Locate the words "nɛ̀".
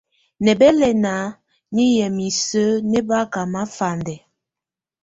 1.73-1.87, 2.89-3.01